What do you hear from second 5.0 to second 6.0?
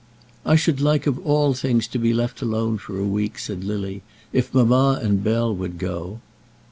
Bell would